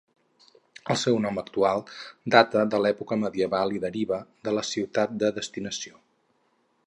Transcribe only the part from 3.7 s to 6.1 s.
i deriva de la ciutat de destinació.